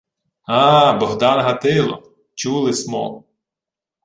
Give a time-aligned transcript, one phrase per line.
[0.61, 1.95] —А-а, Богдан Гатило!
[2.39, 3.05] Чули смо!..